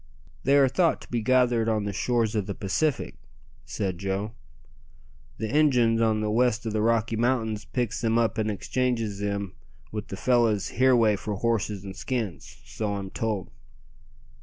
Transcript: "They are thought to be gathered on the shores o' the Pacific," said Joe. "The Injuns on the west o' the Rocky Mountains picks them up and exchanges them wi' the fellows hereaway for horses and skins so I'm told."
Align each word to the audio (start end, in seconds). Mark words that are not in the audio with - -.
"They 0.43 0.57
are 0.57 0.67
thought 0.67 0.99
to 1.01 1.11
be 1.11 1.21
gathered 1.21 1.69
on 1.69 1.83
the 1.83 1.93
shores 1.93 2.35
o' 2.35 2.41
the 2.41 2.55
Pacific," 2.55 3.17
said 3.65 3.99
Joe. 3.99 4.31
"The 5.37 5.47
Injuns 5.55 6.01
on 6.01 6.21
the 6.21 6.31
west 6.31 6.65
o' 6.65 6.71
the 6.71 6.81
Rocky 6.81 7.15
Mountains 7.15 7.65
picks 7.65 8.01
them 8.01 8.17
up 8.17 8.39
and 8.39 8.49
exchanges 8.49 9.19
them 9.19 9.53
wi' 9.91 10.01
the 10.07 10.17
fellows 10.17 10.69
hereaway 10.69 11.15
for 11.17 11.35
horses 11.35 11.83
and 11.85 11.95
skins 11.95 12.63
so 12.65 12.95
I'm 12.95 13.11
told." 13.11 13.51